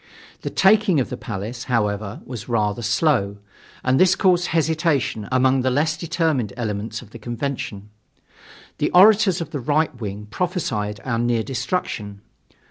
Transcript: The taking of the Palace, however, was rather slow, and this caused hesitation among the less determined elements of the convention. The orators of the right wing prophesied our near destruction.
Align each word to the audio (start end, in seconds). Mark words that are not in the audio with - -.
The 0.41 0.49
taking 0.49 0.99
of 0.99 1.11
the 1.11 1.15
Palace, 1.15 1.65
however, 1.65 2.21
was 2.25 2.49
rather 2.49 2.81
slow, 2.81 3.37
and 3.83 3.99
this 3.99 4.15
caused 4.15 4.47
hesitation 4.47 5.29
among 5.31 5.61
the 5.61 5.69
less 5.69 5.95
determined 5.95 6.53
elements 6.57 7.03
of 7.03 7.11
the 7.11 7.19
convention. 7.19 7.91
The 8.79 8.89
orators 8.95 9.41
of 9.41 9.51
the 9.51 9.59
right 9.59 9.93
wing 10.01 10.25
prophesied 10.31 11.01
our 11.05 11.19
near 11.19 11.43
destruction. 11.43 12.21